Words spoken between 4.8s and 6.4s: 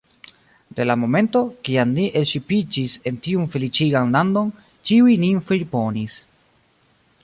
ĉiuj nin friponis.